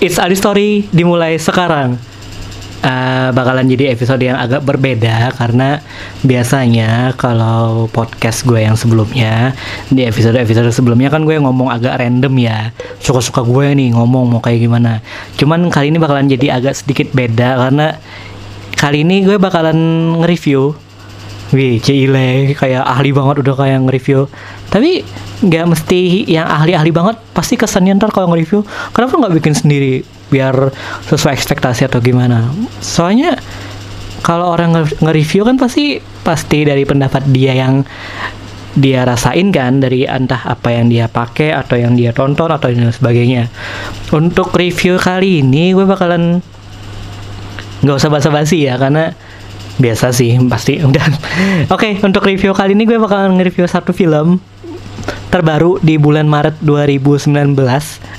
[0.00, 2.00] It's Ali Story dimulai sekarang.
[2.80, 5.84] Uh, bakalan jadi episode yang agak berbeda karena
[6.24, 9.52] biasanya kalau podcast gue yang sebelumnya
[9.92, 12.72] di episode-episode sebelumnya kan gue ngomong agak random ya
[13.04, 15.04] suka-suka gue nih ngomong mau kayak gimana
[15.36, 18.00] cuman kali ini bakalan jadi agak sedikit beda karena
[18.80, 19.76] kali ini gue bakalan
[20.24, 20.72] nge-review
[21.50, 24.30] Wih, Cile kayak ahli banget udah kayak nge-review.
[24.70, 25.02] Tapi
[25.42, 28.60] nggak mesti yang ahli-ahli banget pasti kesannya ntar kalau nge-review
[28.92, 30.70] kenapa nggak bikin sendiri biar
[31.10, 32.46] sesuai ekspektasi atau gimana?
[32.78, 33.34] Soalnya
[34.22, 37.82] kalau orang nge-review kan pasti pasti dari pendapat dia yang
[38.78, 42.94] dia rasain kan dari entah apa yang dia pakai atau yang dia tonton atau dan
[42.94, 43.50] sebagainya.
[44.14, 46.38] Untuk review kali ini gue bakalan
[47.82, 49.10] nggak usah basa-basi ya karena
[49.80, 50.78] biasa sih pasti.
[50.88, 51.02] Udah.
[51.72, 54.38] Oke okay, untuk review kali ini gue bakalan nge-review satu film
[55.32, 57.56] terbaru di bulan Maret 2019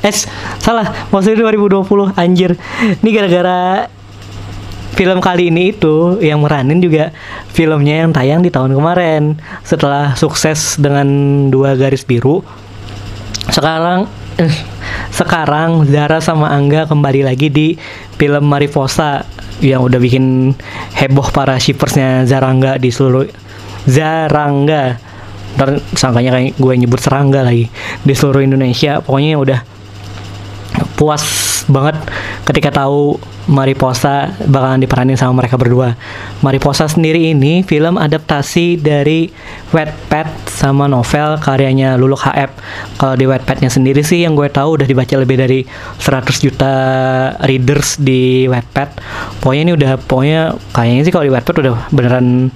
[0.02, 0.16] eh
[0.58, 1.08] salah.
[1.14, 2.58] Maksudnya 2020 anjir.
[3.00, 3.88] Ini gara-gara
[4.98, 7.16] film kali ini itu yang meranin juga
[7.54, 9.38] filmnya yang tayang di tahun kemarin.
[9.64, 11.08] Setelah sukses dengan
[11.54, 12.42] dua garis biru.
[13.52, 14.08] Sekarang
[14.40, 14.54] eh,
[15.12, 17.68] sekarang Zara sama Angga kembali lagi di
[18.16, 19.28] film Mariposa
[19.62, 20.58] yang udah bikin
[20.98, 23.30] heboh para shippersnya Zarangga di seluruh
[23.86, 24.98] Zarangga.
[25.56, 27.70] Ntar sangkanya kayak gue nyebut serangga lagi.
[28.02, 29.60] Di seluruh Indonesia pokoknya udah
[30.98, 31.24] puas
[31.70, 31.98] banget
[32.46, 33.18] ketika tahu
[33.50, 35.98] Mariposa bakalan diperanin sama mereka berdua.
[36.46, 39.34] Mariposa sendiri ini film adaptasi dari
[39.74, 42.52] Wattpad sama novel karyanya Luluk HF.
[43.02, 45.60] Kalau di Wattpadnya sendiri sih yang gue tahu udah dibaca lebih dari
[45.98, 46.74] 100 juta
[47.42, 49.02] readers di Wattpad.
[49.42, 50.42] Pokoknya ini udah pokoknya
[50.78, 52.54] kayaknya sih kalau di Wattpad udah beneran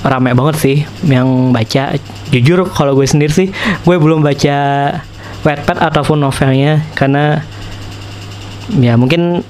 [0.00, 1.94] rame banget sih yang baca
[2.32, 3.48] jujur kalau gue sendiri sih
[3.84, 4.58] gue belum baca
[5.44, 7.44] Wattpad ataupun novelnya karena
[8.76, 9.42] ya mungkin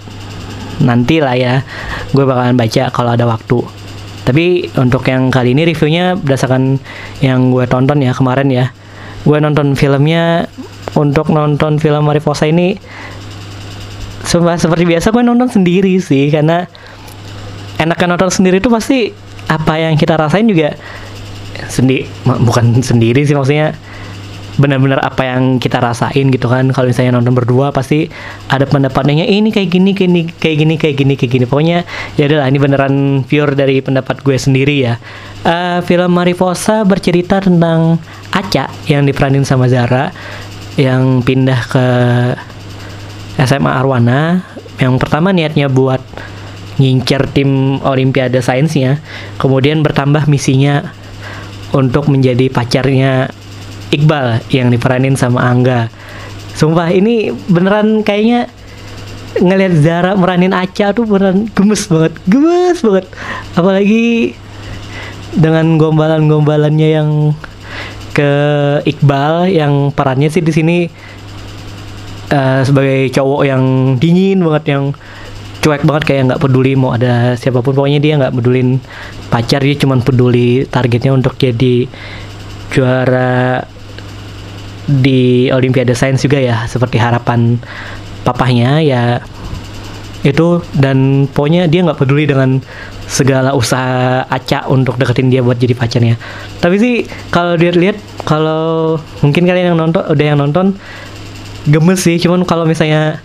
[0.81, 1.63] nanti lah ya
[2.13, 3.61] gue bakalan baca kalau ada waktu.
[4.21, 6.77] Tapi untuk yang kali ini reviewnya berdasarkan
[7.25, 8.67] yang gue tonton ya kemarin ya
[9.25, 10.49] gue nonton filmnya
[10.97, 12.81] untuk nonton film Mariposa ini
[14.25, 16.65] seperti biasa gue nonton sendiri sih karena
[17.77, 19.13] enaknya nonton sendiri itu pasti
[19.51, 20.77] apa yang kita rasain juga
[21.67, 23.75] sendiri bukan sendiri sih maksudnya
[24.59, 26.73] benar-benar apa yang kita rasain gitu kan.
[26.75, 28.11] Kalau misalnya nonton berdua pasti
[28.51, 31.45] ada pendapatnya ini kayak gini kayak gini kayak gini kayak gini kayak gini.
[31.47, 31.79] Pokoknya
[32.19, 32.95] ya adalah ini beneran
[33.29, 34.95] pure dari pendapat gue sendiri ya.
[35.41, 38.01] Uh, film Mariposa bercerita tentang
[38.31, 40.11] Aca yang diperanin sama Zara
[40.75, 41.87] yang pindah ke
[43.45, 44.43] SMA Arwana.
[44.81, 46.01] Yang pertama niatnya buat
[46.81, 49.05] ngincer tim Olimpiade Sainsnya,
[49.37, 50.89] kemudian bertambah misinya
[51.77, 53.29] untuk menjadi pacarnya
[53.91, 55.91] Iqbal yang diperanin sama Angga.
[56.55, 58.51] Sumpah ini beneran kayaknya
[59.39, 63.07] ngelihat Zara meranin Aca tuh beneran gemes banget, gemes banget.
[63.55, 64.35] Apalagi
[65.35, 67.11] dengan gombalan-gombalannya yang
[68.11, 68.33] ke
[68.83, 70.77] Iqbal yang perannya sih di sini
[72.35, 73.63] uh, sebagai cowok yang
[74.03, 74.85] dingin banget yang
[75.61, 78.81] cuek banget kayak nggak peduli mau ada siapa pun pokoknya dia nggak pedulin
[79.29, 81.85] pacar dia cuma peduli targetnya untuk jadi
[82.73, 83.63] juara
[84.99, 87.55] di Olimpiade Sains juga ya seperti harapan
[88.27, 89.23] papahnya ya
[90.21, 92.61] itu dan pokoknya dia nggak peduli dengan
[93.11, 96.15] segala usaha acak untuk deketin dia buat jadi pacarnya.
[96.63, 96.95] Tapi sih
[97.33, 100.77] kalau dia lihat kalau mungkin kalian yang nonton udah yang nonton
[101.67, 102.21] gemes sih.
[102.21, 103.19] Cuman kalau misalnya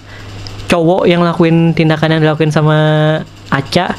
[0.72, 2.78] cowok yang lakuin tindakan yang dilakuin sama
[3.53, 3.94] Aca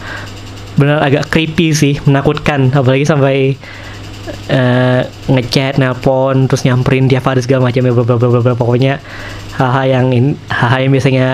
[0.76, 2.72] benar agak creepy sih menakutkan.
[2.74, 3.54] Apalagi sampai
[4.50, 8.98] uh, ngechat nelpon terus nyamperin tiap hari segala macam ya beberapa pokoknya
[9.56, 11.28] hal-hal yang in, hal-hal yang biasanya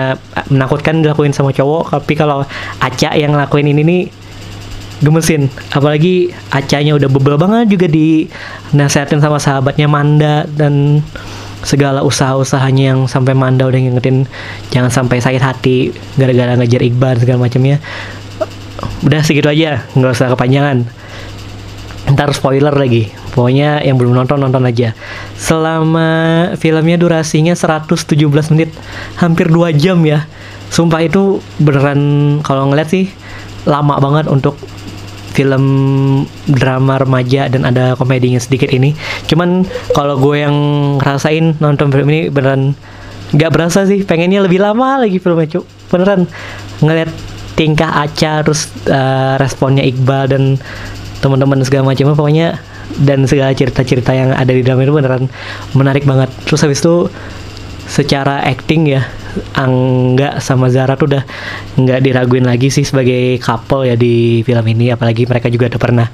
[0.47, 1.91] menakutkan dilakuin sama cowok.
[1.91, 2.47] Tapi kalau
[2.79, 4.01] Aca yang ngelakuin ini nih
[5.03, 5.51] gemesin.
[5.75, 8.31] Apalagi Acanya udah bebel banget juga di
[8.71, 11.03] nasihatin sama sahabatnya Manda dan
[11.63, 14.27] segala usaha-usahanya yang sampai Manda udah ngingetin
[14.71, 15.77] jangan sampai sakit hati
[16.15, 17.83] gara-gara ngejar Iqbal segala macamnya.
[19.03, 20.87] Udah segitu aja nggak usah kepanjangan
[22.13, 23.09] ntar spoiler lagi.
[23.33, 24.93] Pokoknya yang belum nonton nonton aja.
[25.35, 28.13] Selama filmnya durasinya 117
[28.53, 28.69] menit.
[29.17, 30.29] Hampir 2 jam ya.
[30.69, 32.01] Sumpah itu beneran
[32.45, 33.09] kalau ngeliat sih
[33.65, 34.57] lama banget untuk
[35.33, 35.65] film
[36.45, 38.93] drama remaja dan ada komedinya sedikit ini.
[39.25, 39.65] Cuman
[39.97, 40.55] kalau gue yang
[41.01, 42.77] ngerasain nonton film ini beneran
[43.33, 44.05] nggak berasa sih.
[44.05, 45.65] Pengennya lebih lama lagi filmnya cuk.
[45.89, 46.29] Beneran
[46.81, 47.09] ngeliat
[47.53, 50.43] tingkah Aca terus uh, responnya Iqbal dan
[51.23, 52.47] teman-teman segala macamnya pokoknya
[52.99, 55.31] dan segala cerita-cerita yang ada di dalam itu beneran
[55.71, 56.27] menarik banget.
[56.43, 57.07] Terus habis itu
[57.83, 59.03] secara acting ya
[59.57, 61.23] Angga sama Zara tuh udah
[61.73, 64.93] nggak diraguin lagi sih sebagai couple ya di film ini.
[64.93, 66.07] Apalagi mereka juga udah pernah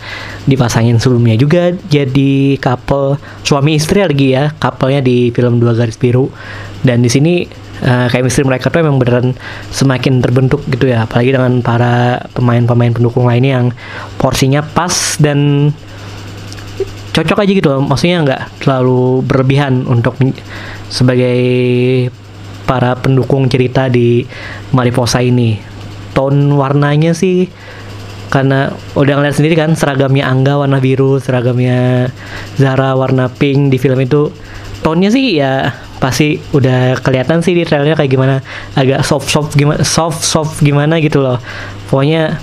[0.47, 3.19] dipasangin sebelumnya juga jadi couple.
[3.43, 6.31] Suami istri lagi ya couplenya di film Dua Garis Biru.
[6.79, 7.43] Dan di sini
[7.83, 9.35] uh, chemistry mereka tuh emang beneran
[9.71, 11.05] semakin terbentuk gitu ya.
[11.05, 13.67] Apalagi dengan para pemain-pemain pendukung lainnya yang
[14.17, 15.71] porsinya pas dan
[17.13, 17.81] cocok aja gitu loh.
[17.83, 20.15] Maksudnya nggak terlalu berlebihan untuk
[20.87, 21.37] sebagai
[22.69, 24.23] para pendukung cerita di
[24.71, 25.57] Mariposa ini.
[26.13, 27.49] Tone warnanya sih
[28.29, 32.13] karena udah ngeliat sendiri kan seragamnya Angga warna biru seragamnya
[32.61, 34.29] Zara warna pink di film itu.
[34.85, 38.35] Tonnya sih ya pasti udah kelihatan sih di trailernya kayak gimana.
[38.73, 41.37] Agak soft soft gimana soft soft gimana gitu loh.
[41.91, 42.39] Pokoknya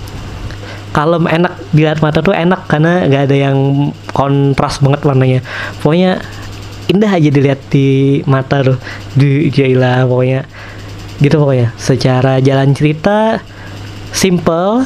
[0.93, 1.53] kalem enak.
[1.73, 3.57] Dilihat mata tuh enak karena nggak ada yang
[4.13, 5.39] kontras banget warnanya.
[5.81, 6.21] Pokoknya
[6.87, 8.77] indah aja dilihat di mata tuh.
[9.17, 10.45] Di Jaila pokoknya.
[11.17, 11.73] Gitu pokoknya.
[11.81, 13.41] Secara jalan cerita
[14.13, 14.85] simple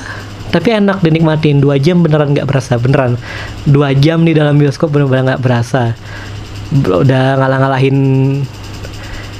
[0.51, 1.59] tapi enak dinikmatin.
[1.59, 2.79] Dua jam beneran nggak berasa.
[2.79, 3.19] Beneran.
[3.67, 5.91] Dua jam di dalam bioskop bener-bener nggak berasa.
[6.71, 7.99] Udah ngalah-ngalahin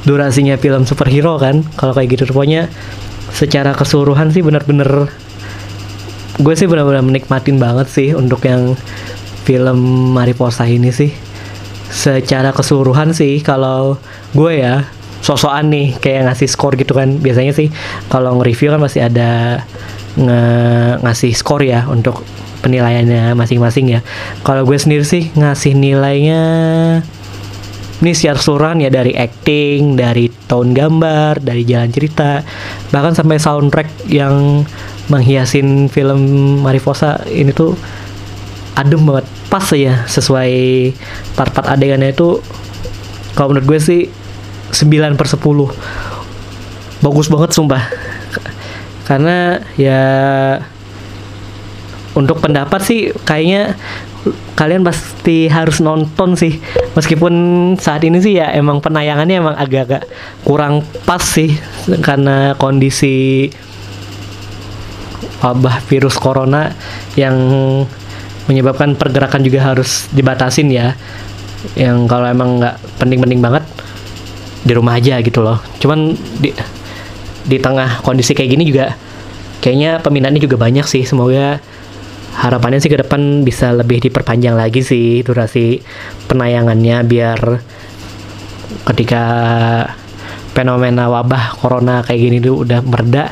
[0.08, 2.30] durasinya film superhero kan kalau kayak gitu.
[2.30, 2.70] Pokoknya
[3.32, 5.08] secara keseluruhan sih bener-bener
[6.42, 8.74] gue sih benar-benar menikmatin banget sih untuk yang
[9.46, 9.80] film
[10.16, 11.14] Mariposa ini sih.
[11.92, 14.00] Secara keseluruhan sih kalau
[14.32, 14.88] gue ya
[15.22, 17.20] sosokan nih kayak ngasih skor gitu kan.
[17.20, 17.70] Biasanya sih
[18.10, 19.62] kalau nge-review kan masih ada
[20.18, 20.42] nge
[21.04, 22.26] ngasih skor ya untuk
[22.62, 24.00] penilaiannya masing-masing ya.
[24.42, 26.42] Kalau gue sendiri sih ngasih nilainya
[28.02, 32.42] ini secara keseluruhan ya dari acting, dari tone gambar, dari jalan cerita,
[32.90, 34.66] bahkan sampai soundtrack yang
[35.08, 36.22] menghiasin film
[36.66, 37.78] Mariposa ini tuh
[38.74, 39.26] adem banget.
[39.54, 40.54] Pas ya sesuai
[41.38, 42.42] part-part adegannya itu
[43.38, 44.02] kalau menurut gue sih
[44.74, 45.40] 9 per 10
[47.06, 47.84] bagus banget sumpah.
[49.06, 50.02] Karena ya
[52.18, 53.76] untuk pendapat sih kayaknya
[54.54, 56.62] kalian pasti harus nonton sih.
[56.94, 57.34] Meskipun
[57.82, 60.06] saat ini sih ya emang penayangannya emang agak-agak
[60.46, 61.58] kurang pas sih
[62.06, 63.50] karena kondisi
[65.42, 66.70] wabah virus corona
[67.18, 67.36] yang
[68.46, 70.94] menyebabkan pergerakan juga harus dibatasin ya.
[71.74, 73.66] Yang kalau emang nggak penting-penting banget
[74.62, 75.58] di rumah aja gitu loh.
[75.82, 76.54] Cuman di
[77.42, 78.94] di tengah kondisi kayak gini juga
[79.66, 81.02] kayaknya peminatnya juga banyak sih.
[81.06, 81.58] Semoga
[82.32, 85.84] harapannya sih ke depan bisa lebih diperpanjang lagi sih durasi
[86.32, 87.40] penayangannya biar
[88.88, 89.24] ketika
[90.56, 93.32] fenomena wabah corona kayak gini tuh udah mereda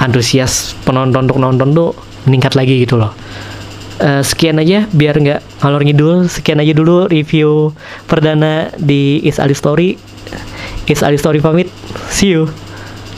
[0.00, 1.90] antusias penonton untuk nonton tuh
[2.28, 3.12] meningkat lagi gitu loh.
[3.98, 6.16] Uh, sekian aja biar nggak ngalor ngidul.
[6.30, 7.74] Sekian aja dulu review
[8.06, 9.98] perdana di Is Ali Story.
[10.86, 11.72] Is Ali Story pamit.
[12.12, 12.67] See you